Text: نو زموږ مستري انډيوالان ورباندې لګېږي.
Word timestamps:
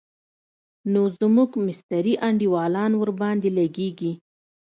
نو 0.93 1.01
زموږ 1.19 1.49
مستري 1.65 2.13
انډيوالان 2.27 2.91
ورباندې 2.97 3.49
لګېږي. 3.57 4.11